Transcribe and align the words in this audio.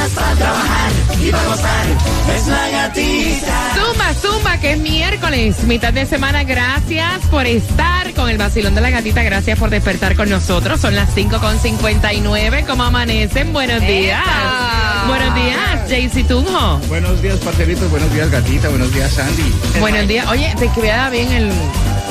ganas 0.00 0.12
para 0.14 0.34
trabajar 0.36 0.90
y 1.22 1.30
para 1.30 1.44
gozar. 1.44 1.86
Es 2.34 2.46
la 2.46 2.68
gatita. 2.70 3.74
Zumba, 3.74 4.14
zumba, 4.14 4.56
que 4.58 4.72
es 4.72 4.78
miércoles, 4.78 5.62
mitad 5.64 5.92
de 5.92 6.06
semana. 6.06 6.44
Gracias 6.44 7.20
por 7.30 7.46
estar 7.46 8.12
con 8.14 8.28
el 8.30 8.38
vacilón 8.38 8.74
de 8.74 8.80
la 8.80 8.90
gatita. 8.90 9.22
Gracias 9.22 9.58
por 9.58 9.70
despertar 9.70 10.16
con 10.16 10.28
nosotros. 10.30 10.80
Son 10.80 10.94
las 10.94 11.14
5.59. 11.14 12.66
¿Cómo 12.66 12.82
amanecen? 12.84 13.52
Buenos 13.52 13.80
días. 13.80 14.22
Buenos 15.06 15.34
días, 15.34 15.80
Jaycee 15.88 16.24
Tunjo. 16.24 16.78
Buenos 16.88 17.20
días, 17.22 17.36
parceritos. 17.38 17.90
Buenos 17.90 18.12
días, 18.12 18.30
gatita. 18.30 18.68
Buenos 18.68 18.92
días, 18.92 19.12
Sandy. 19.12 19.54
Buenos 19.80 20.08
días. 20.08 20.26
Oye, 20.28 20.54
te 20.58 20.68
queda 20.68 21.10
bien 21.10 21.30
el 21.32 21.50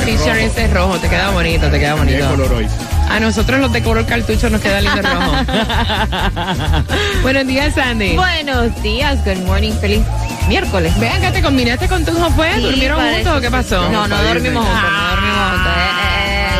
t-shirt 0.05 0.25
rojo. 0.25 0.37
ese 0.37 0.67
rojo. 0.67 0.97
Te 0.99 1.09
queda 1.09 1.29
bonito, 1.31 1.69
te 1.69 1.79
queda 1.79 1.93
¿Qué 1.93 1.99
bonito. 1.99 2.29
color 2.29 2.53
hoy? 2.53 2.67
A 3.09 3.19
nosotros 3.19 3.59
los 3.59 3.71
de 3.73 3.81
color 3.81 4.05
cartucho 4.05 4.49
nos 4.49 4.61
queda 4.61 4.81
lindo 4.81 5.01
rojo. 5.01 5.31
Buenos 7.23 7.47
días, 7.47 7.73
Sandy. 7.73 8.15
Buenos 8.15 8.81
días, 8.83 9.19
good 9.25 9.43
morning, 9.45 9.73
feliz 9.81 10.01
miércoles. 10.47 10.97
Vean 10.99 11.21
que 11.21 11.31
te 11.31 11.41
combinaste 11.41 11.87
con 11.87 12.05
Tunjo, 12.05 12.29
¿fue? 12.31 12.53
Sí, 12.55 12.61
¿Durmieron 12.61 12.97
parece 12.97 13.23
juntos 13.23 13.37
o 13.37 13.41
qué 13.41 13.47
sí. 13.47 13.51
pasó? 13.51 13.89
No, 13.89 14.07
no 14.07 14.23
dormimos 14.23 14.65
juntos, 14.65 14.91
no 14.91 15.09
dormimos 15.09 15.49
juntos. 15.51 15.73
Eh, 15.75 15.89
eh, 16.25 16.47
eh, 16.47 16.59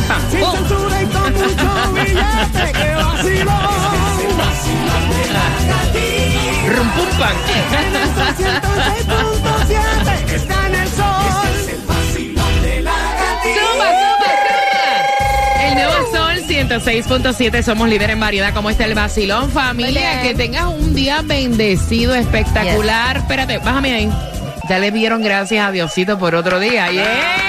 el 7.16 8.10
sol 8.16 8.36
106.7 9.68 10.36
está 10.36 10.68
en 10.68 10.76
el 10.76 10.88
sol. 10.90 11.06
Este 11.26 11.62
es 11.62 11.68
el 11.70 11.82
vacilón 11.86 12.62
de 12.62 12.82
la 12.82 12.92
gatita. 12.92 13.62
¡Zumba, 13.62 13.88
zumba, 14.02 14.30
zumba! 14.46 15.66
El 15.66 15.72
nuevo 15.76 15.94
Sol 16.12 16.38
106.7, 16.48 17.64
somos 17.64 17.90
líder 17.90 18.10
en 18.12 18.20
variedad. 18.20 18.54
¿Cómo 18.54 18.70
está 18.70 18.86
el 18.86 18.94
vacilón, 18.96 19.50
familia? 19.52 20.22
Que 20.22 20.36
tengas 20.36 20.66
un 20.66 20.94
día 20.94 21.22
bendecido, 21.24 22.14
espectacular. 22.16 23.18
Espérate, 23.18 23.58
bájame 23.60 23.94
ahí. 23.94 24.10
Ya 24.70 24.80
le 24.80 24.92
dieron 24.92 25.22
gracias 25.22 25.68
a 25.68 25.72
Diosito 25.72 26.18
por 26.18 26.36
otro 26.36 26.60
día. 26.60 26.92
¡Yeah! 26.92 27.45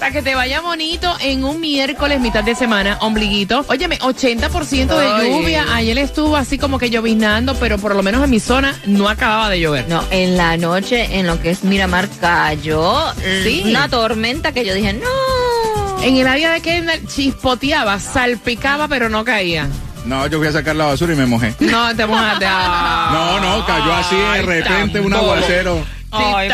Para 0.00 0.12
que 0.12 0.22
te 0.22 0.34
vaya 0.34 0.62
bonito 0.62 1.14
en 1.20 1.44
un 1.44 1.60
miércoles, 1.60 2.20
mitad 2.20 2.42
de 2.42 2.54
semana, 2.54 2.96
ombliguito. 3.02 3.66
Óyeme, 3.68 3.98
80% 3.98 4.86
de 4.98 5.06
Ay. 5.06 5.28
lluvia. 5.30 5.66
Ayer 5.74 5.98
estuvo 5.98 6.36
así 6.36 6.56
como 6.56 6.78
que 6.78 6.88
lloviznando, 6.88 7.54
pero 7.56 7.76
por 7.76 7.94
lo 7.94 8.02
menos 8.02 8.24
en 8.24 8.30
mi 8.30 8.40
zona 8.40 8.74
no 8.86 9.10
acababa 9.10 9.50
de 9.50 9.60
llover. 9.60 9.86
No, 9.90 10.02
en 10.10 10.38
la 10.38 10.56
noche, 10.56 11.18
en 11.18 11.26
lo 11.26 11.38
que 11.42 11.50
es 11.50 11.64
Miramar, 11.64 12.08
cayó 12.18 13.12
Sí. 13.44 13.62
una 13.66 13.88
tormenta 13.90 14.52
que 14.52 14.64
yo 14.64 14.72
dije, 14.74 14.94
no. 14.94 16.02
En 16.02 16.16
el 16.16 16.26
área 16.26 16.50
de 16.50 16.62
Kendall 16.62 17.06
chispoteaba, 17.06 18.00
salpicaba, 18.00 18.88
pero 18.88 19.10
no 19.10 19.22
caía. 19.22 19.68
No, 20.06 20.26
yo 20.28 20.38
fui 20.38 20.46
a 20.48 20.52
sacar 20.52 20.76
la 20.76 20.86
basura 20.86 21.12
y 21.12 21.16
me 21.16 21.26
mojé. 21.26 21.54
No, 21.60 21.94
te 21.94 22.06
mojaste. 22.06 22.46
No, 23.12 23.38
no, 23.40 23.66
cayó 23.66 23.92
así 23.92 24.16
de 24.16 24.40
repente 24.42 24.98
un 25.00 25.12
aguacero. 25.12 25.84
Ay, 26.12 26.48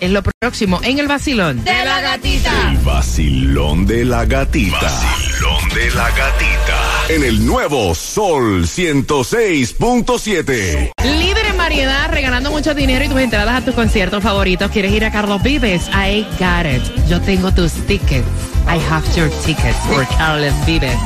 Es 0.00 0.10
lo 0.10 0.22
próximo 0.22 0.80
en 0.82 0.98
el 0.98 1.06
vacilón. 1.06 1.62
De 1.62 1.84
la 1.84 2.00
gatita. 2.00 2.70
El 2.70 2.78
vacilón 2.78 3.86
de 3.86 4.06
la 4.06 4.24
gatita. 4.24 4.80
Vacilón 4.80 5.68
de 5.74 5.90
la 5.90 6.08
gatita. 6.08 7.04
En 7.10 7.22
el 7.22 7.44
nuevo 7.44 7.94
Sol 7.94 8.64
106.7. 8.64 10.92
Líder 11.04 11.44
en 11.44 11.58
variedad, 11.58 12.10
regalando 12.10 12.50
mucho 12.50 12.72
dinero 12.74 13.04
y 13.04 13.08
tus 13.08 13.20
entradas 13.20 13.60
a 13.62 13.64
tus 13.64 13.74
conciertos 13.74 14.22
favoritos. 14.22 14.70
¿Quieres 14.70 14.92
ir 14.92 15.04
a 15.04 15.12
Carlos 15.12 15.42
Vives? 15.42 15.86
I 15.88 16.26
got 16.38 16.64
it. 16.64 16.80
Yo 17.08 17.20
tengo 17.20 17.52
tus 17.52 17.72
tickets. 17.86 18.24
I 18.66 18.78
have 18.90 19.04
your 19.14 19.28
tickets 19.44 19.76
for 19.86 20.06
Carlos 20.16 20.54
Vives. 20.64 20.96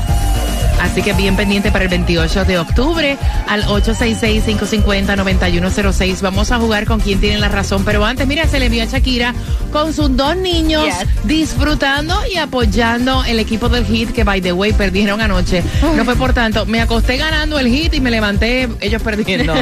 Así 0.83 1.03
que 1.03 1.13
bien 1.13 1.37
pendiente 1.37 1.71
para 1.71 1.85
el 1.85 1.91
28 1.91 2.45
de 2.45 2.59
octubre 2.59 3.17
al 3.49 3.65
866-550-9106. 3.67 6.21
Vamos 6.21 6.51
a 6.53 6.59
jugar 6.59 6.85
con 6.87 7.01
quien 7.01 7.21
tiene 7.21 7.39
la 7.39 7.49
razón. 7.49 7.85
Pero 7.85 8.05
antes, 8.05 8.27
mira, 8.27 8.47
se 8.47 8.59
le 8.59 8.69
vio 8.69 8.83
a 8.83 8.87
Shakira 8.87 9.35
con 9.73 9.93
sus 9.95 10.15
dos 10.17 10.37
niños 10.37 10.85
Yes. 10.85 10.95
disfrutando 11.25 12.19
y 12.33 12.37
apoyando 12.37 13.25
el 13.25 13.39
equipo 13.39 13.69
del 13.69 13.85
hit 13.87 14.11
que, 14.11 14.25
by 14.25 14.41
the 14.41 14.53
way, 14.53 14.73
perdieron 14.73 15.21
anoche. 15.21 15.63
No 15.97 16.05
fue 16.05 16.17
por 16.17 16.33
tanto. 16.33 16.67
Me 16.67 16.81
acosté 16.81 17.17
ganando 17.17 17.59
el 17.59 17.69
hit 17.69 17.95
y 17.95 18.01
me 18.01 18.11
levanté 18.11 18.69
ellos 18.81 19.03
perdiendo. 19.03 19.55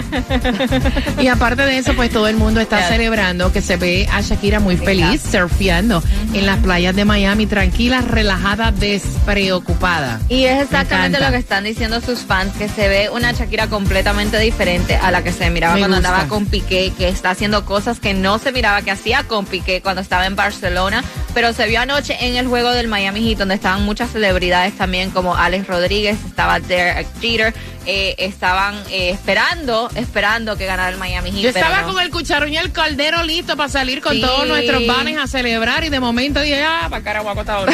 y 1.21 1.27
aparte 1.29 1.63
de 1.63 1.79
eso, 1.79 1.95
pues 1.95 2.11
todo 2.11 2.27
el 2.29 2.37
mundo 2.37 2.61
está 2.61 2.79
Yes. 2.81 2.89
celebrando 2.89 3.53
que 3.53 3.61
se 3.61 3.77
ve 3.77 4.09
a 4.13 4.21
Shakira 4.23 4.61
muy 4.61 4.77
feliz 4.77 5.23
surfeando 5.31 6.03
en 6.33 6.47
las 6.47 6.59
playas 6.59 6.95
de 6.97 7.05
Miami, 7.05 7.47
tranquila, 7.47 8.01
relajada, 8.01 8.73
despreocupada. 8.73 10.21
Y 10.29 10.45
es 10.45 10.57
Me 10.57 10.63
exactamente 10.63 11.10
encanta. 11.19 11.27
lo 11.31 11.33
que 11.33 11.39
están 11.39 11.65
diciendo 11.65 12.01
sus 12.01 12.21
fans, 12.21 12.57
que 12.57 12.69
se 12.69 12.89
ve 12.89 13.11
una 13.11 13.33
Shakira 13.33 13.69
completamente 13.69 14.39
diferente 14.39 14.97
a 14.97 15.11
la 15.11 15.23
que 15.23 15.33
se 15.33 15.49
miraba 15.51 15.75
Me 15.75 15.81
cuando 15.81 15.97
gusta. 15.99 16.09
andaba 16.11 16.29
con 16.29 16.47
Piqué, 16.47 16.93
que 16.97 17.09
está 17.09 17.31
haciendo 17.31 17.65
cosas 17.65 18.01
que 18.01 18.15
no 18.15 18.39
se 18.39 18.53
miraba 18.53 18.83
que 18.83 18.91
hacía 18.91 19.25
con 19.25 19.47
Piqué 19.47 19.83
cuando 19.83 20.03
estaba 20.03 20.27
en 20.27 20.37
Barcelona, 20.37 21.03
pero 21.35 21.53
se 21.53 21.67
vio 21.67 21.81
anoche 21.81 22.17
en 22.21 22.37
el 22.37 22.47
juego 22.47 22.71
del 22.73 22.89
Miami 22.89 23.27
Heat, 23.29 23.39
donde 23.39 23.55
estaban 23.55 23.85
muchas 23.85 24.11
celebridades 24.11 24.77
también, 24.77 25.11
como 25.11 25.37
Alex 25.37 25.67
Rodríguez, 25.67 26.19
estaba 26.27 26.61
Derek 26.61 27.07
Jeter, 27.21 27.55
eh, 27.87 28.15
estaban 28.19 28.75
eh, 28.91 29.11
esperando, 29.11 29.91
esperando 29.95 30.57
que 30.57 30.67
ganara 30.67 30.91
el 30.91 30.99
Miami 30.99 31.31
Heat. 31.31 31.43
Yo 31.43 31.49
estaba 31.49 31.83
no. 31.83 31.93
con 31.93 32.03
el 32.03 32.11
cucharón 32.11 32.53
y 32.53 32.57
el 32.59 32.73
caldero 32.73 33.23
listo 33.23 33.57
para 33.57 33.69
salir 33.69 34.01
con 34.01 34.15
Sí. 34.15 34.21
todos 34.21 34.47
nuestros 34.47 34.87
vanes 34.87 35.19
a 35.19 35.27
celebrar 35.27 35.85
y 35.85 35.89
de 35.89 36.01
momento 36.01 36.41
dije, 36.41 36.63
ah, 36.63 36.89
para 36.91 37.01
está 37.41 37.55
ahora. 37.55 37.73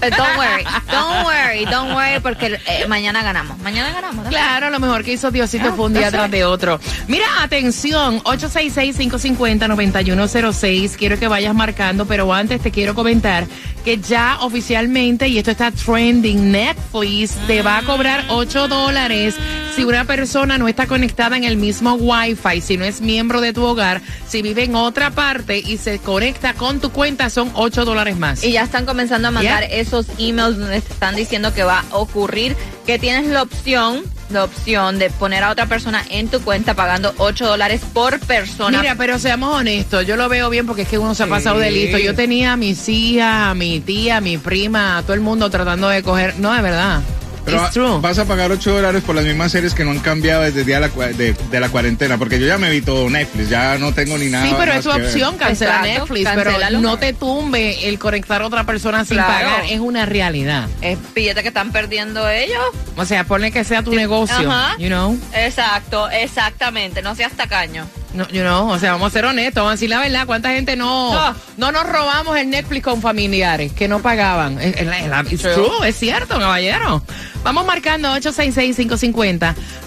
Don't 0.00 0.36
worry, 0.36 0.64
don't 0.90 1.24
worry, 1.24 1.64
don't 1.66 1.92
worry, 1.94 2.20
porque 2.20 2.58
eh, 2.66 2.86
mañana 2.88 3.22
ganamos. 3.22 3.58
Mañana 3.58 3.92
ganamos. 3.92 4.24
¿no? 4.24 4.30
Claro, 4.30 4.70
lo 4.70 4.80
mejor 4.80 5.04
que 5.04 5.12
hizo 5.12 5.30
Diosito 5.30 5.68
Ah, 5.68 5.72
fue 5.76 5.86
un 5.86 5.92
día 5.92 6.02
that's 6.02 6.14
tras 6.14 6.30
de 6.30 6.44
otro. 6.44 6.80
Mira, 7.06 7.26
atención, 7.42 8.22
866-550-9106. 8.24 10.96
Quiero 10.96 11.18
que 11.18 11.28
vayas 11.28 11.54
marcando, 11.54 12.06
pero 12.06 12.32
antes 12.32 12.62
te 12.62 12.70
quiero 12.70 12.89
comentar 12.94 13.46
que 13.84 13.98
ya 13.98 14.38
oficialmente, 14.40 15.28
y 15.28 15.38
esto 15.38 15.50
está 15.50 15.70
trending, 15.70 16.52
Netflix 16.52 17.34
te 17.46 17.62
va 17.62 17.78
a 17.78 17.82
cobrar 17.82 18.26
8 18.28 18.68
dólares 18.68 19.36
si 19.74 19.84
una 19.84 20.04
persona 20.04 20.58
no 20.58 20.68
está 20.68 20.86
conectada 20.86 21.36
en 21.36 21.44
el 21.44 21.56
mismo 21.56 21.94
Wi-Fi, 21.94 22.60
si 22.60 22.76
no 22.76 22.84
es 22.84 23.00
miembro 23.00 23.40
de 23.40 23.52
tu 23.52 23.64
hogar, 23.64 24.02
si 24.28 24.42
vive 24.42 24.64
en 24.64 24.74
otra 24.74 25.10
parte 25.10 25.58
y 25.58 25.78
se 25.78 25.98
conecta 25.98 26.54
con 26.54 26.80
tu 26.80 26.90
cuenta, 26.90 27.30
son 27.30 27.50
8 27.54 27.84
dólares 27.86 28.18
más. 28.18 28.44
Y 28.44 28.52
ya 28.52 28.64
están 28.64 28.84
comenzando 28.84 29.28
a 29.28 29.30
mandar 29.30 29.66
Yeah. 29.66 29.80
esos 29.80 30.06
emails 30.18 30.58
donde 30.58 30.80
te 30.80 30.92
están 30.92 31.16
diciendo 31.16 31.54
que 31.54 31.62
va 31.64 31.84
a 31.90 31.96
ocurrir, 31.96 32.56
que 32.86 32.98
tienes 32.98 33.26
la 33.26 33.42
opción, 33.42 34.02
la 34.30 34.44
opción 34.44 34.98
de 34.98 35.10
poner 35.10 35.44
a 35.44 35.50
otra 35.50 35.66
persona 35.66 36.04
en 36.10 36.28
tu 36.28 36.40
cuenta 36.40 36.74
pagando 36.74 37.14
8 37.18 37.46
dólares 37.46 37.82
por 37.92 38.18
persona. 38.20 38.80
Mira, 38.80 38.94
pero 38.96 39.18
seamos 39.18 39.54
honestos, 39.54 40.06
yo 40.06 40.16
lo 40.16 40.28
veo 40.28 40.50
bien 40.50 40.66
porque 40.66 40.82
es 40.82 40.88
que 40.88 40.98
uno 40.98 41.14
se 41.14 41.24
ha 41.24 41.26
pasado 41.26 41.58
de 41.58 41.70
listo. 41.70 41.98
Yo 41.98 42.14
tenía 42.14 42.52
a 42.52 42.56
mis 42.56 42.88
hijas, 42.88 43.50
a 43.50 43.54
mi 43.54 43.80
tía, 43.80 44.18
a 44.18 44.20
mi 44.20 44.38
prima, 44.38 44.98
a 44.98 45.02
todo 45.02 45.14
el 45.14 45.20
mundo 45.20 45.50
tratando 45.50 45.88
de 45.88 46.02
coger. 46.02 46.38
No, 46.38 46.52
de 46.52 46.62
verdad. 46.62 47.02
Pero 47.50 47.62
It's 47.64 47.72
true. 47.72 47.98
vas 48.00 48.18
a 48.18 48.24
pagar 48.24 48.50
8 48.52 48.72
dólares 48.72 49.02
por 49.04 49.14
las 49.14 49.24
mismas 49.24 49.52
series 49.52 49.74
que 49.74 49.84
no 49.84 49.90
han 49.90 49.98
cambiado 50.00 50.42
desde 50.42 50.60
el 50.60 50.66
día 50.66 50.80
de 50.80 50.88
la, 50.88 51.06
de, 51.08 51.32
de 51.32 51.60
la 51.60 51.68
cuarentena, 51.68 52.18
porque 52.18 52.38
yo 52.40 52.46
ya 52.46 52.58
me 52.58 52.70
vi 52.70 52.80
todo 52.80 53.08
Netflix, 53.10 53.48
ya 53.48 53.78
no 53.78 53.92
tengo 53.92 54.16
ni 54.18 54.26
nada. 54.26 54.46
Sí, 54.46 54.54
pero 54.58 54.72
es 54.72 54.84
tu 54.84 54.90
opción, 54.90 55.36
cancela 55.36 55.80
Exacto, 55.80 56.00
Netflix, 56.14 56.30
pero 56.34 56.52
no 56.80 56.98
te 56.98 57.12
tumbe 57.12 57.88
el 57.88 57.98
conectar 57.98 58.42
a 58.42 58.46
otra 58.46 58.64
persona 58.64 59.04
sin 59.04 59.16
Claro. 59.16 59.32
pagar. 59.32 59.64
Es 59.68 59.80
una 59.80 60.06
realidad. 60.06 60.68
Es 60.80 60.98
billete 61.14 61.42
que 61.42 61.48
están 61.48 61.72
perdiendo 61.72 62.28
ellos. 62.28 62.62
O 62.96 63.04
sea, 63.04 63.24
ponle 63.24 63.50
que 63.52 63.64
sea 63.64 63.82
tu 63.82 63.92
negocio, 63.94 64.50
Ajá. 64.50 64.76
you 64.78 64.88
know. 64.88 65.18
Exacto, 65.34 66.08
exactamente. 66.10 67.02
No 67.02 67.14
seas 67.14 67.32
tacaño. 67.32 67.86
No, 68.12 68.26
you 68.30 68.40
know, 68.42 68.68
o 68.68 68.78
sea, 68.78 68.92
vamos 68.92 69.06
a 69.08 69.10
ser 69.12 69.24
honestos, 69.24 69.54
vamos 69.56 69.70
a 69.70 69.74
decir 69.74 69.88
la 69.88 70.00
verdad. 70.00 70.26
¿Cuánta 70.26 70.50
gente 70.50 70.74
no, 70.74 71.12
no 71.56 71.70
nos 71.70 71.84
robamos 71.86 72.36
el 72.36 72.50
Netflix 72.50 72.82
con 72.84 73.00
familiares 73.00 73.72
que 73.72 73.86
no 73.86 74.00
pagaban? 74.00 74.58
Es, 74.60 74.84
la- 74.84 75.20
it's 75.30 75.42
true, 75.42 75.88
es 75.88 75.96
cierto, 75.96 76.38
caballero. 76.38 77.04
Vamos 77.44 77.64
marcando 77.66 78.12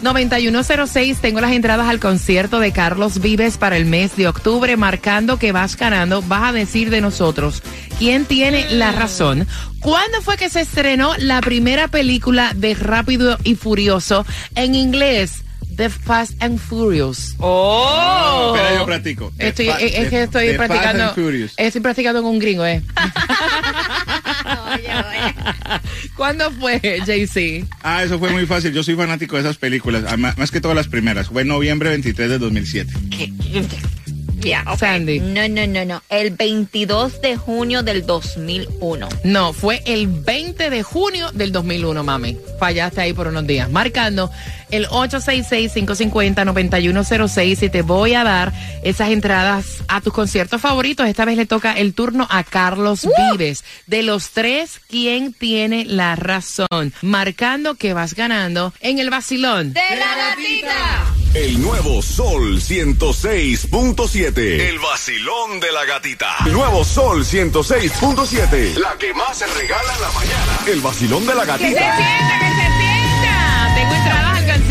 866-550-9106. 0.01 1.18
Tengo 1.20 1.42
las 1.42 1.51
entradas 1.51 1.88
al 1.88 2.00
concierto 2.00 2.60
de 2.60 2.72
Carlos 2.72 3.20
Vives 3.20 3.58
para 3.58 3.77
el 3.77 3.86
mes 3.86 4.15
de 4.15 4.27
octubre, 4.27 4.75
marcando 4.77 5.38
que 5.38 5.51
vas 5.51 5.75
ganando. 5.75 6.22
Vas 6.22 6.44
a 6.50 6.51
decir 6.53 6.89
de 6.89 7.01
nosotros 7.01 7.62
quién 8.00 8.25
tiene 8.25 8.70
la 8.72 8.92
razón. 8.92 9.48
¿Cuándo 9.80 10.22
fue 10.22 10.38
que 10.38 10.50
se 10.50 10.62
estrenó 10.62 11.13
la 11.18 11.42
primera 11.42 11.88
película 11.89 12.53
de 12.56 12.74
Rápido 12.74 13.38
y 13.44 13.56
Furioso 13.56 14.25
en 14.56 14.75
inglés? 14.75 15.44
The 15.75 15.89
Fast 15.89 16.42
and 16.42 16.60
Furious. 16.60 17.36
Oh. 17.39 18.53
Espera, 18.56 18.75
yo 18.77 18.86
practico. 18.86 19.32
Estoy, 19.38 19.70
es, 19.70 20.10
que 20.10 20.24
estoy 20.24 20.48
The 20.48 20.58
Fast 20.58 20.68
practicando. 20.72 21.03
and 21.03 21.15
Furious. 21.15 21.53
Estoy 21.58 21.82
practicando 21.82 22.22
con 22.22 22.32
un 22.32 22.39
gringo, 22.39 22.65
¿eh? 22.65 22.82
¿Cuándo 26.15 26.51
fue, 26.51 26.80
JC? 26.80 27.65
Ah, 27.82 28.03
eso 28.03 28.20
fue 28.20 28.30
muy 28.30 28.46
fácil. 28.46 28.74
Yo 28.74 28.84
soy 28.84 28.96
fanático 28.96 29.36
de 29.36 29.42
esas 29.42 29.58
películas, 29.58 30.03
más 30.18 30.51
que 30.51 30.62
todas 30.62 30.75
las 30.75 30.88
primeras. 30.88 31.27
Fue 31.27 31.42
en 31.42 31.48
noviembre 31.48 31.89
23 31.89 32.30
de 32.30 32.38
2007. 32.38 32.94
Ya, 34.44 34.63
ok. 34.68 34.77
Sandy. 34.77 35.20
No, 35.20 35.48
no, 35.48 35.65
no, 35.68 35.86
no. 35.86 36.03
El 36.10 36.32
22 36.32 37.22
de 37.22 37.38
junio 37.38 37.82
del 37.82 38.06
2001. 38.06 39.08
No, 39.24 39.53
fue 39.53 39.82
el 39.86 40.08
20 40.08 40.70
de 40.70 40.84
junio 40.84 41.32
del 41.32 41.51
2001, 41.51 42.03
mami. 42.03 42.38
Fallaste 42.60 43.01
ahí 43.01 43.13
por 43.13 43.27
unos 43.27 43.48
días. 43.48 43.72
Marcando 43.72 44.30
el 44.74 44.88
866-550-9106 44.89 47.63
y 47.63 47.70
te 47.70 47.82
voy 47.84 48.15
a 48.15 48.24
dar 48.24 48.51
esas 48.84 49.12
entradas 49.12 49.84
a 49.88 50.01
tus 50.01 50.12
conciertos 50.12 50.60
favoritos. 50.60 51.08
Esta 51.08 51.25
vez 51.25 51.38
le 51.38 51.46
toca 51.46 51.74
el 51.74 51.94
turno 51.94 52.25
a 52.30 52.44
Carlos 52.44 53.08
Vives. 53.32 53.63
De 53.86 54.01
los 54.01 54.32
tres, 54.32 54.82
¿quién 54.89 55.34
tiene 55.34 55.86
la 55.86 56.15
razón? 56.15 56.92
Marcando 57.03 57.75
que 57.75 57.94
vas 57.94 58.15
ganando 58.15 58.74
en 58.80 58.98
el 58.98 59.12
vacilón. 59.12 59.74
¡De 59.74 59.96
la 59.96 60.15
gatita! 60.15 61.06
El 61.36 61.62
nuevo 61.62 62.01
Sol 62.01 62.60
106.7. 62.60 64.38
El 64.38 64.80
vacilón 64.80 65.60
de 65.60 65.72
la 65.72 65.86
gatita. 65.86 66.36
El 66.46 66.53
nuevo 66.53 66.84
Sol 66.84 67.24
106.7. 67.24 68.74
La 68.77 68.98
que 68.98 69.13
más 69.13 69.38
se 69.38 69.46
regala 69.48 69.94
en 69.96 70.01
la 70.01 70.12
mañana. 70.12 70.60
El 70.68 70.82
vacilón 70.82 71.25
de 71.27 71.36
la 71.36 71.46
gatita. 71.46 71.70
sienta, 71.70 72.39
que 72.39 72.48
se 72.48 72.52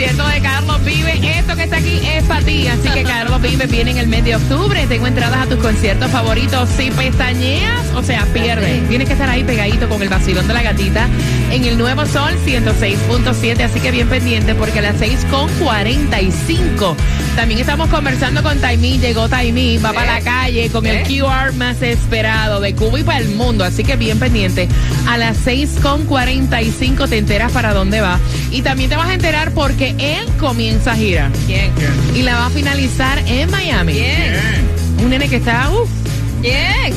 concierto 0.03 0.27
de 0.27 0.41
Carlos 0.41 0.85
Vive. 0.85 1.39
Esto 1.39 1.55
que 1.55 1.63
está 1.63 1.77
aquí 1.77 2.01
es 2.05 2.25
para 2.25 2.45
ti. 2.45 2.67
Así 2.67 2.89
que 2.89 3.05
Carlos 3.05 3.41
Vive 3.41 3.67
viene 3.67 3.93
en 3.93 3.99
el 3.99 4.09
mes 4.09 4.25
de 4.25 4.35
octubre. 4.35 4.85
Tengo 4.89 5.07
entradas 5.07 5.43
a 5.43 5.47
tus 5.47 5.59
conciertos 5.59 6.11
favoritos. 6.11 6.69
Si 6.71 6.91
pestañeas, 6.91 7.87
o 7.95 8.03
sea, 8.03 8.27
pierdes. 8.33 8.89
Tienes 8.89 9.07
que 9.07 9.13
estar 9.13 9.31
ahí 9.31 9.45
pegadito 9.45 9.89
con 9.89 10.03
el 10.03 10.09
vacilón 10.09 10.49
de 10.49 10.55
la 10.55 10.63
gatita 10.63 11.09
en 11.53 11.65
el 11.65 11.79
Nuevo 11.79 12.05
Sol 12.07 12.33
106.7. 12.45 13.63
Así 13.63 13.79
que 13.79 13.93
bien 13.93 14.09
pendiente 14.09 14.57
porque 14.57 14.81
a 14.81 14.83
las 14.83 14.97
6.45 14.97 16.97
también 17.37 17.61
estamos 17.61 17.89
conversando 17.89 18.43
con 18.43 18.59
Taimí. 18.59 18.99
Llegó 18.99 19.29
Taimí, 19.29 19.79
va 19.79 19.93
para 19.93 20.19
la 20.19 20.21
calle 20.21 20.71
con 20.71 20.87
el 20.87 21.03
QR 21.07 21.53
más 21.55 21.81
esperado 21.83 22.61
de 22.61 22.75
Cuba 22.75 23.01
y 23.01 23.03
para 23.03 23.19
el 23.19 23.31
mundo. 23.31 23.65
Así 23.65 23.85
que 23.85 23.97
bien 23.97 24.19
pendiente. 24.19 24.69
A 25.09 25.17
las 25.17 25.47
6.45 25.47 27.09
te 27.09 27.19
enteras 27.19 27.53
para 27.53 27.73
dónde 27.73 28.01
va. 28.01 28.19
Y 28.51 28.63
también 28.63 28.91
te 28.91 28.97
vas 28.97 29.09
a 29.09 29.15
enterar 29.15 29.53
porque 29.53 29.95
él 29.99 30.27
comienza 30.39 30.95
gira. 30.95 31.31
¿Quién? 31.47 31.73
Y 32.15 32.23
la 32.23 32.37
va 32.37 32.47
a 32.47 32.51
finalizar 32.51 33.19
en 33.27 33.51
Miami. 33.51 33.95
¿Quién? 33.95 34.35
Un 35.03 35.11
nene 35.11 35.29
que 35.29 35.37
está, 35.37 35.71
uff, 35.71 35.89
¿Quién? 36.43 36.93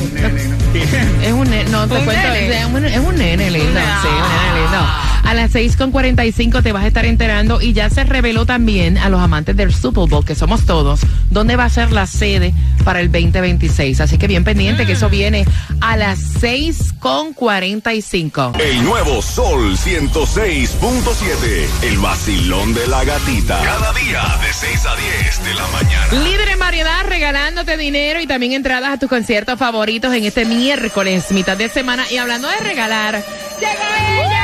es 1.22 1.32
un 1.32 1.48
nene, 1.48 1.70
no 1.70 1.86
te 1.86 1.94
¿Un 1.98 2.04
cuento, 2.04 2.28
nene? 2.28 2.58
Es, 2.60 2.66
un, 2.66 2.84
es 2.84 2.98
un 2.98 3.16
nene 3.16 3.50
lindo, 3.50 3.70
No. 3.80 4.02
sí, 4.02 4.08
un 4.08 4.52
nene 4.52 4.60
lindo. 4.62 4.86
A 5.24 5.34
las 5.34 5.52
6.45 5.54 6.62
te 6.62 6.70
vas 6.72 6.84
a 6.84 6.86
estar 6.86 7.04
enterando 7.04 7.60
y 7.60 7.72
ya 7.72 7.90
se 7.90 8.04
reveló 8.04 8.46
también 8.46 8.96
a 8.98 9.08
los 9.08 9.20
amantes 9.20 9.56
del 9.56 9.74
Super 9.74 10.08
Bowl, 10.08 10.24
que 10.24 10.34
somos 10.36 10.64
todos, 10.66 11.00
dónde 11.30 11.56
va 11.56 11.64
a 11.64 11.68
ser 11.68 11.90
la 11.90 12.06
sede 12.06 12.54
para 12.86 13.00
el 13.00 13.10
2026. 13.10 14.00
Así 14.00 14.16
que 14.16 14.28
bien 14.28 14.44
pendiente 14.44 14.86
que 14.86 14.92
eso 14.92 15.08
viene 15.10 15.44
a 15.80 15.96
las 15.96 16.20
6.45. 16.40 18.60
El 18.60 18.84
nuevo 18.84 19.20
Sol 19.20 19.76
106.7. 19.76 21.66
El 21.82 21.98
vacilón 21.98 22.72
de 22.74 22.86
la 22.86 23.02
gatita. 23.04 23.60
Cada 23.62 23.92
día 23.92 24.22
de 24.40 24.52
6 24.52 24.86
a 24.86 24.94
10 24.96 25.44
de 25.44 25.54
la 25.54 25.66
mañana. 25.66 26.06
Líder 26.24 26.48
en 26.50 26.58
variedad, 26.60 27.04
regalándote 27.08 27.76
dinero 27.76 28.20
y 28.20 28.26
también 28.28 28.52
entradas 28.52 28.90
a 28.90 28.98
tus 28.98 29.08
conciertos 29.08 29.58
favoritos 29.58 30.14
en 30.14 30.24
este 30.24 30.44
miércoles, 30.44 31.32
mitad 31.32 31.56
de 31.56 31.68
semana. 31.68 32.04
Y 32.08 32.18
hablando 32.18 32.46
de 32.48 32.58
regalar, 32.58 33.20
¡llega 33.58 34.22
ella! 34.22 34.42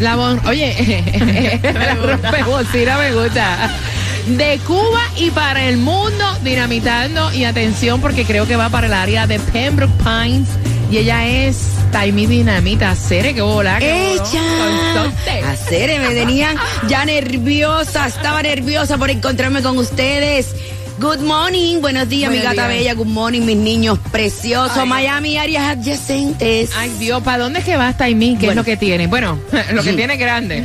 La 0.00 0.16
bon- 0.16 0.40
Oye, 0.46 1.60
la 1.74 1.94
rompebocina 1.94 2.96
me 2.96 3.12
gusta. 3.12 3.70
De 4.36 4.60
Cuba 4.66 5.00
y 5.16 5.30
para 5.30 5.64
el 5.64 5.76
mundo, 5.76 6.24
dinamitando. 6.42 7.32
Y 7.32 7.44
atención, 7.44 8.00
porque 8.00 8.24
creo 8.24 8.46
que 8.46 8.56
va 8.56 8.68
para 8.68 8.86
el 8.86 8.92
área 8.92 9.26
de 9.26 9.38
Pembroke 9.40 9.92
Pines. 10.04 10.48
Y 10.90 10.98
ella 10.98 11.26
es 11.26 11.72
Taimi 11.90 12.26
Dinamita. 12.26 12.94
Cere, 12.94 13.34
que 13.34 13.42
bola. 13.42 13.78
qué 13.78 13.92
voló. 13.92 14.24
¡Echa! 14.24 14.94
Consote. 14.94 15.40
A 15.42 15.56
Cere, 15.56 15.98
me 15.98 16.14
tenían 16.14 16.56
ya 16.88 17.04
nerviosa, 17.04 18.06
estaba 18.06 18.42
nerviosa 18.42 18.98
por 18.98 19.10
encontrarme 19.10 19.62
con 19.62 19.76
ustedes. 19.78 20.54
Good 21.00 21.20
morning, 21.20 21.80
buenos 21.80 22.08
días, 22.10 22.28
Buenos 22.30 22.44
mi 22.50 22.56
gata 22.56 22.68
días. 22.68 22.78
bella, 22.78 22.92
good 22.94 23.06
morning, 23.06 23.40
mis 23.40 23.56
niños 23.56 23.98
preciosos, 24.12 24.76
Ay. 24.76 24.86
Miami, 24.86 25.38
áreas 25.38 25.68
adyacentes. 25.78 26.72
Ay, 26.76 26.90
Dios, 26.98 27.22
¿para 27.22 27.44
dónde 27.44 27.60
es 27.60 27.64
que 27.64 27.74
va 27.78 27.90
Taimi? 27.94 28.36
¿Qué 28.36 28.48
es 28.50 28.54
lo 28.54 28.64
que 28.64 28.76
tiene? 28.76 29.06
Bueno, 29.06 29.38
lo 29.72 29.82
que 29.82 29.94
tiene 29.94 30.12
es 30.14 30.20
grande. 30.20 30.62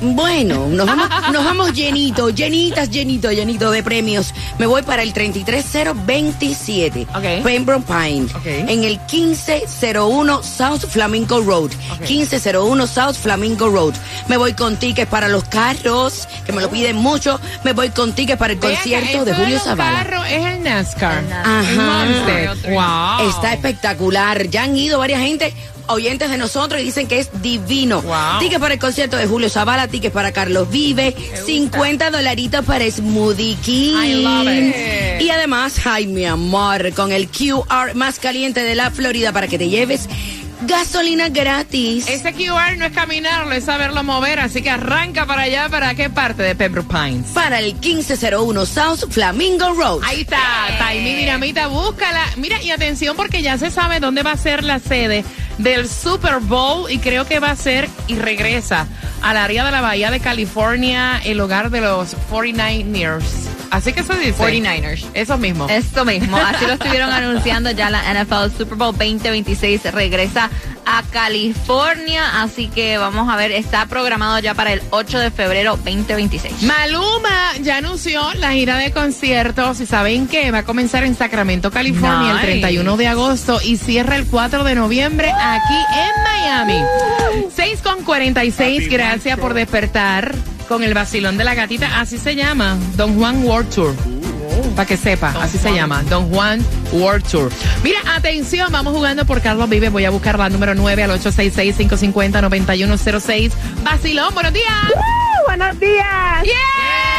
Bueno, 0.00 0.68
nos 0.68 0.86
vamos, 0.86 1.08
nos 1.32 1.44
vamos 1.44 1.72
llenito, 1.72 2.30
llenitas, 2.30 2.90
llenito, 2.90 3.32
llenito 3.32 3.72
de 3.72 3.82
premios. 3.82 4.32
Me 4.58 4.66
voy 4.66 4.82
para 4.82 5.02
el 5.02 5.12
33027, 5.12 7.08
Ok. 7.16 7.42
Pembroke 7.42 7.84
Pines, 7.84 8.32
Ok. 8.36 8.46
en 8.46 8.84
el 8.84 9.00
1501 9.12 10.42
South 10.44 10.86
Flamingo 10.88 11.40
Road, 11.40 11.72
1501 12.08 12.86
South 12.86 13.16
Flamingo 13.20 13.68
Road. 13.68 13.94
Me 14.28 14.36
voy 14.36 14.52
con 14.52 14.76
tickets 14.76 15.10
para 15.10 15.26
los 15.26 15.42
carros, 15.44 16.28
que 16.46 16.52
me 16.52 16.62
lo 16.62 16.70
piden 16.70 16.94
mucho. 16.96 17.40
Me 17.64 17.72
voy 17.72 17.90
con 17.90 18.12
tickets 18.12 18.38
para 18.38 18.52
el 18.52 18.60
concierto 18.60 19.24
de 19.24 19.34
Julio 19.34 19.58
los 19.71 19.71
Zavala. 19.76 19.98
carros 20.04 20.24
es 20.28 20.44
el 20.44 20.62
NASCAR. 20.62 21.24
Ajá. 21.32 21.62
El 21.62 21.76
Monster. 21.76 22.72
Wow. 22.72 23.28
Está 23.28 23.52
espectacular. 23.52 24.48
Ya 24.48 24.64
han 24.64 24.76
ido 24.76 24.98
varias 24.98 25.20
gente, 25.20 25.52
oyentes 25.86 26.30
de 26.30 26.38
nosotros, 26.38 26.80
y 26.80 26.84
dicen 26.84 27.06
que 27.08 27.18
es 27.18 27.30
divino. 27.42 28.02
Wow. 28.02 28.38
Tickets 28.40 28.60
para 28.60 28.74
el 28.74 28.80
concierto 28.80 29.16
de 29.16 29.26
Julio 29.26 29.50
Zavala, 29.50 29.88
tickets 29.88 30.12
para 30.12 30.32
Carlos 30.32 30.70
Vive, 30.70 31.14
50 31.46 32.10
dolaritos 32.10 32.64
para 32.64 32.90
Smoothie 32.90 33.56
King. 33.56 33.94
I 33.96 34.14
love 34.22 34.48
it. 34.52 35.22
Y 35.22 35.30
además, 35.30 35.80
ay 35.84 36.06
mi 36.06 36.24
amor, 36.24 36.92
con 36.94 37.12
el 37.12 37.28
QR 37.28 37.94
más 37.94 38.18
caliente 38.18 38.62
de 38.62 38.74
la 38.74 38.90
Florida 38.90 39.32
para 39.32 39.48
que 39.48 39.58
te 39.58 39.68
lleves 39.68 40.08
gasolina 40.66 41.28
gratis. 41.28 42.08
Ese 42.08 42.32
QR 42.32 42.76
no 42.76 42.84
es 42.84 42.92
caminarlo, 42.92 43.52
es 43.52 43.64
saberlo 43.64 44.02
mover, 44.02 44.40
así 44.40 44.62
que 44.62 44.70
arranca 44.70 45.26
para 45.26 45.42
allá, 45.42 45.68
¿para 45.68 45.94
qué 45.94 46.10
parte 46.10 46.42
de 46.42 46.54
Pembroke 46.54 46.88
Pines? 46.88 47.30
Para 47.32 47.58
el 47.58 47.74
1501 47.74 48.66
South 48.66 49.10
Flamingo 49.10 49.74
Road. 49.74 50.00
Ahí 50.04 50.22
está, 50.22 50.38
Taimi 50.78 51.14
Dinamita, 51.14 51.66
búscala. 51.68 52.24
Mira, 52.36 52.62
y 52.62 52.70
atención 52.70 53.16
porque 53.16 53.42
ya 53.42 53.58
se 53.58 53.70
sabe 53.70 54.00
dónde 54.00 54.22
va 54.22 54.32
a 54.32 54.36
ser 54.36 54.64
la 54.64 54.78
sede 54.78 55.24
del 55.58 55.88
Super 55.88 56.38
Bowl 56.40 56.90
y 56.90 56.98
creo 56.98 57.26
que 57.26 57.38
va 57.38 57.50
a 57.50 57.56
ser 57.56 57.88
y 58.08 58.16
regresa 58.16 58.86
al 59.22 59.36
área 59.36 59.64
de 59.64 59.70
la 59.70 59.80
Bahía 59.80 60.10
de 60.10 60.20
California, 60.20 61.20
el 61.24 61.40
hogar 61.40 61.70
de 61.70 61.80
los 61.80 62.16
49ers. 62.30 63.41
Así 63.72 63.94
que 63.94 64.02
se 64.02 64.14
dice. 64.18 64.34
49ers. 64.34 65.06
Eso 65.14 65.38
mismo. 65.38 65.66
Esto 65.68 66.04
mismo, 66.04 66.36
así 66.36 66.66
lo 66.66 66.74
estuvieron 66.74 67.10
anunciando 67.12 67.70
ya 67.70 67.88
la 67.88 68.02
NFL 68.12 68.54
Super 68.56 68.76
Bowl 68.76 68.92
2026 68.92 69.90
regresa 69.92 70.50
a 70.84 71.02
California, 71.10 72.42
así 72.42 72.68
que 72.68 72.98
vamos 72.98 73.32
a 73.32 73.36
ver, 73.36 73.50
está 73.52 73.86
programado 73.86 74.38
ya 74.40 74.52
para 74.52 74.72
el 74.72 74.82
8 74.90 75.18
de 75.20 75.30
febrero 75.30 75.76
2026. 75.76 76.62
Maluma 76.64 77.52
ya 77.62 77.78
anunció 77.78 78.34
la 78.34 78.52
gira 78.52 78.76
de 78.76 78.90
conciertos 78.90 79.80
y 79.80 79.86
saben 79.86 80.26
que 80.28 80.50
va 80.50 80.58
a 80.58 80.64
comenzar 80.64 81.04
en 81.04 81.14
Sacramento, 81.14 81.70
California, 81.70 82.34
Nice. 82.34 82.52
el 82.52 82.60
31 82.60 82.96
de 82.98 83.06
agosto 83.08 83.60
y 83.62 83.78
cierra 83.78 84.16
el 84.16 84.26
4 84.26 84.64
de 84.64 84.74
noviembre 84.74 85.30
aquí 85.30 85.74
en 85.96 86.22
Miami. 86.24 86.84
6 87.54 87.80
con 87.82 88.04
46, 88.04 88.84
Happy 88.84 88.88
gracias 88.92 89.38
por 89.38 89.54
despertar 89.54 90.34
con 90.72 90.82
el 90.82 90.94
vacilón 90.94 91.36
de 91.36 91.44
la 91.44 91.54
gatita, 91.54 92.00
así 92.00 92.16
se 92.16 92.34
llama, 92.34 92.78
Don 92.96 93.18
Juan 93.18 93.44
World 93.44 93.68
Tour. 93.74 93.94
Para 94.74 94.88
que 94.88 94.96
sepa, 94.96 95.34
así 95.38 95.58
se 95.58 95.70
llama, 95.70 96.02
Don 96.04 96.30
Juan 96.30 96.64
World 96.92 97.28
Tour. 97.30 97.52
Mira, 97.84 97.98
atención, 98.06 98.72
vamos 98.72 98.94
jugando 98.94 99.26
por 99.26 99.42
Carlos 99.42 99.68
Vive. 99.68 99.90
Voy 99.90 100.06
a 100.06 100.10
buscar 100.10 100.38
la 100.38 100.48
número 100.48 100.74
9 100.74 101.02
al 101.02 101.10
866-550-9106. 101.20 103.52
Vacilón, 103.84 104.32
buenos 104.32 104.54
días. 104.54 104.72
buenos 105.46 105.78
días. 105.78 106.42
¡Yeah! 106.42 107.11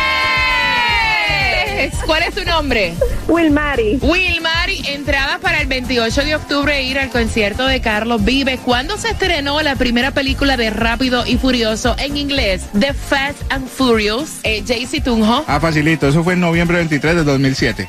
¿Cuál 2.05 2.23
es 2.23 2.35
tu 2.35 2.43
nombre? 2.45 2.93
Wilmary. 3.27 3.99
Wilmary, 4.01 4.83
entradas 4.87 5.39
para 5.39 5.61
el 5.61 5.67
28 5.67 6.23
de 6.23 6.35
octubre 6.35 6.81
ir 6.83 6.99
al 6.99 7.09
concierto 7.09 7.65
de 7.65 7.81
Carlos 7.81 8.23
Vive. 8.23 8.57
¿Cuándo 8.57 8.97
se 8.97 9.09
estrenó 9.09 9.61
la 9.61 9.75
primera 9.75 10.11
película 10.11 10.57
de 10.57 10.69
Rápido 10.69 11.25
y 11.25 11.37
Furioso 11.37 11.95
en 11.97 12.17
inglés? 12.17 12.65
The 12.79 12.93
Fast 12.93 13.41
and 13.49 13.67
Furious. 13.67 14.39
Eh, 14.43 14.63
Jaycee 14.65 15.01
Tunjo. 15.01 15.43
Ah, 15.47 15.59
facilito. 15.59 16.07
Eso 16.07 16.23
fue 16.23 16.33
en 16.33 16.41
noviembre 16.41 16.77
23 16.77 17.15
de 17.15 17.23
2007. 17.23 17.87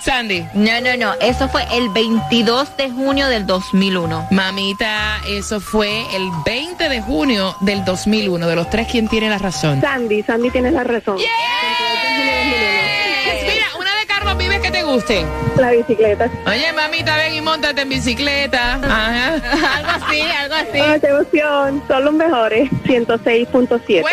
Sandy. 0.00 0.44
No, 0.54 0.80
no, 0.80 0.96
no. 0.96 1.14
Eso 1.20 1.48
fue 1.48 1.64
el 1.72 1.88
22 1.90 2.76
de 2.76 2.90
junio 2.90 3.28
del 3.28 3.46
2001. 3.46 4.28
Mamita, 4.30 5.20
eso 5.28 5.60
fue 5.60 6.00
el 6.14 6.28
20 6.44 6.88
de 6.88 7.00
junio 7.00 7.56
del 7.60 7.84
2001. 7.84 8.46
De 8.46 8.56
los 8.56 8.68
tres, 8.70 8.88
¿quién 8.90 9.08
tiene 9.08 9.28
la 9.28 9.38
razón? 9.38 9.80
Sandy, 9.80 10.22
Sandy 10.22 10.50
tiene 10.50 10.70
la 10.70 10.84
razón. 10.84 11.18
Yes. 11.18 12.11
Guste. 14.92 15.24
La 15.56 15.70
bicicleta. 15.70 16.30
Oye, 16.46 16.72
mamita, 16.72 17.16
ven 17.16 17.34
y 17.34 17.40
montate 17.40 17.82
en 17.82 17.88
bicicleta. 17.88 18.74
Ajá. 18.74 19.34
algo 19.76 20.06
así, 20.06 20.20
algo 20.20 20.54
así. 20.54 20.80
Ay, 20.80 21.00
qué 21.00 21.06
emoción. 21.08 21.82
Son 21.88 22.04
los 22.04 22.14
mejores. 22.14 22.70
106.7. 22.84 24.02
¡Huepa! 24.02 24.08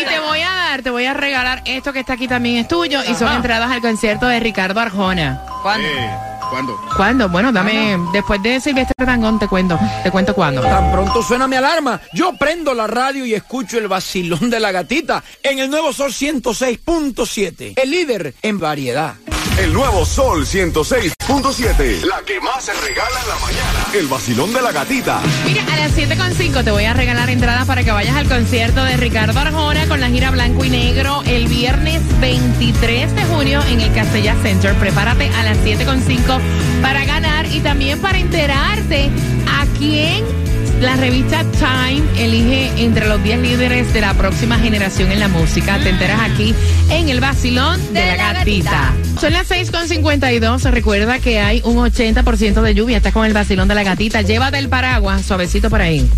Y 0.00 0.04
te 0.04 0.18
voy 0.20 0.40
a 0.40 0.50
dar, 0.50 0.82
te 0.82 0.90
voy 0.90 1.06
a 1.06 1.14
regalar 1.14 1.62
esto 1.64 1.92
que 1.92 2.00
está 2.00 2.14
aquí 2.14 2.28
también 2.28 2.56
es 2.58 2.68
tuyo 2.68 3.00
y 3.08 3.14
son 3.14 3.32
entradas 3.32 3.70
al 3.70 3.80
concierto 3.80 4.26
de 4.26 4.40
Ricardo 4.40 4.78
Arjona. 4.78 5.42
¿Cuándo? 5.62 5.88
Eh, 5.88 6.10
¿Cuándo? 6.50 6.80
¿Cuándo? 6.96 7.28
Bueno, 7.28 7.50
dame, 7.50 7.98
después 8.12 8.42
de 8.42 8.60
Silvestre 8.60 8.94
Tangón 9.04 9.38
te 9.38 9.48
cuento, 9.48 9.78
te 10.02 10.10
cuento 10.10 10.34
cuándo. 10.34 10.62
Tan 10.62 10.92
pronto 10.92 11.22
suena 11.22 11.48
mi 11.48 11.56
alarma, 11.56 12.00
yo 12.12 12.34
prendo 12.34 12.74
la 12.74 12.86
radio 12.86 13.26
y 13.26 13.34
escucho 13.34 13.78
el 13.78 13.88
vacilón 13.88 14.50
de 14.50 14.60
la 14.60 14.70
gatita 14.70 15.22
en 15.42 15.58
el 15.58 15.70
nuevo 15.70 15.92
Sol 15.92 16.12
106.7, 16.12 17.74
el 17.76 17.90
líder 17.90 18.34
en 18.42 18.58
variedad. 18.58 19.14
El 19.58 19.72
nuevo 19.72 20.04
Sol 20.04 20.44
106.7. 20.44 22.02
La 22.04 22.20
que 22.26 22.38
más 22.40 22.62
se 22.62 22.74
regala 22.74 23.20
en 23.22 23.28
la 23.28 23.38
mañana. 23.38 23.86
El 23.94 24.06
vacilón 24.06 24.52
de 24.52 24.60
la 24.60 24.70
gatita. 24.70 25.22
Mira, 25.46 25.64
a 25.72 25.76
las 25.78 25.96
7.5 25.96 26.62
te 26.62 26.70
voy 26.70 26.84
a 26.84 26.92
regalar 26.92 27.30
entradas 27.30 27.66
para 27.66 27.82
que 27.82 27.90
vayas 27.90 28.14
al 28.16 28.28
concierto 28.28 28.84
de 28.84 28.98
Ricardo 28.98 29.40
Arjona 29.40 29.88
con 29.88 29.98
la 29.98 30.08
gira 30.08 30.30
Blanco 30.30 30.62
y 30.62 30.68
Negro 30.68 31.22
el 31.24 31.48
viernes 31.48 32.02
23 32.20 33.14
de 33.14 33.24
junio 33.24 33.62
en 33.70 33.80
el 33.80 33.94
Castella 33.94 34.36
Center. 34.42 34.74
Prepárate 34.74 35.30
a 35.30 35.42
las 35.42 35.56
7.5 35.58 36.38
para 36.82 37.06
ganar 37.06 37.46
y 37.46 37.60
también 37.60 37.98
para 37.98 38.18
enterarte 38.18 39.10
a 39.48 39.64
quién 39.78 40.35
la 40.80 40.96
revista 40.96 41.44
Time 41.52 42.02
elige 42.18 42.70
entre 42.82 43.06
los 43.08 43.22
10 43.22 43.40
líderes 43.40 43.92
de 43.92 44.00
la 44.00 44.14
próxima 44.14 44.58
generación 44.58 45.10
en 45.10 45.20
la 45.20 45.28
música. 45.28 45.78
Te 45.78 45.90
enteras 45.90 46.20
aquí 46.20 46.54
en 46.90 47.08
el 47.08 47.20
vacilón 47.20 47.80
de, 47.92 48.16
la, 48.16 48.32
gatita. 48.34 48.94
Son 49.20 49.32
las 49.32 49.50
6.52. 49.50 50.70
Recuerda 50.70 51.18
que 51.18 51.40
hay 51.40 51.62
un 51.64 51.76
80% 51.76 52.60
de 52.62 52.74
lluvia. 52.74 52.98
Estás 52.98 53.12
con 53.12 53.24
el 53.24 53.32
vacilón 53.32 53.68
de 53.68 53.74
la 53.74 53.84
gatita. 53.84 54.22
Llévate 54.22 54.58
el 54.58 54.68
paraguas 54.68 55.22
suavecito 55.22 55.70
por 55.70 55.80
ahí. 55.80 56.08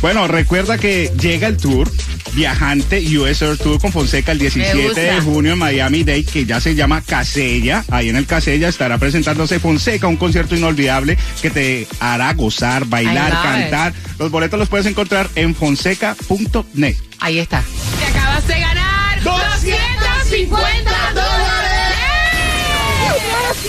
Bueno, 0.00 0.28
recuerda 0.28 0.78
que 0.78 1.10
llega 1.20 1.48
el 1.48 1.56
tour 1.56 1.90
viajante 2.34 3.02
US 3.18 3.42
Air 3.42 3.56
Tour 3.56 3.80
con 3.80 3.92
Fonseca 3.92 4.32
el 4.32 4.38
17 4.38 4.82
gusta. 4.84 5.00
de 5.00 5.20
junio 5.20 5.52
en 5.52 5.58
Miami 5.58 6.04
Dade, 6.04 6.24
que 6.24 6.44
ya 6.44 6.60
se 6.60 6.74
llama 6.74 7.00
Casella. 7.02 7.84
Ahí 7.90 8.08
en 8.08 8.16
el 8.16 8.26
Casella 8.26 8.68
estará 8.68 8.98
presentándose 8.98 9.60
Fonseca, 9.60 10.06
un 10.06 10.16
concierto 10.16 10.56
inolvidable 10.56 11.16
que 11.40 11.50
te 11.50 11.86
hará 12.00 12.32
gozar, 12.34 12.84
bailar, 12.86 13.30
cantar. 13.30 13.94
Los 14.18 14.30
boletos 14.30 14.58
los 14.58 14.68
puedes 14.68 14.86
encontrar 14.86 15.28
en 15.34 15.54
fonseca.net. 15.54 16.96
Ahí 17.20 17.38
está. 17.38 17.62
Te 17.98 18.06
acabas 18.06 18.46
de 18.46 18.60
ganar 18.60 19.22
250 19.22 20.90
dólares. 20.90 21.03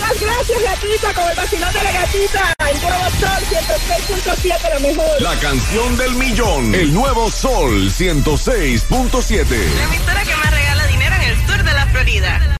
Gracias, 0.08 0.30
gracias, 0.30 0.62
gatita, 0.62 1.14
con 1.14 1.28
el 1.30 1.36
vacilón 1.36 1.72
de 1.72 1.82
la 1.82 1.92
gatita. 1.92 2.54
El 2.70 2.80
nuevo 2.80 3.10
sol 3.18 3.42
106.7, 3.50 4.74
lo 4.74 4.80
mejor. 4.80 5.20
La 5.22 5.38
canción 5.40 5.96
del 5.96 6.12
millón. 6.12 6.74
El 6.74 6.94
nuevo 6.94 7.28
Sol 7.30 7.90
106.7. 7.90 9.48
La 9.48 9.84
emisora 9.84 10.22
que 10.22 10.36
más 10.36 10.50
regala 10.52 10.86
dinero 10.86 11.16
en 11.16 11.22
el 11.22 11.46
sur 11.46 11.62
de 11.64 11.72
la 11.72 11.86
Florida. 11.86 12.40